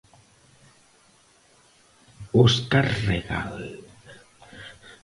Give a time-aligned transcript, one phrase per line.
[2.43, 3.57] Óscar Regal.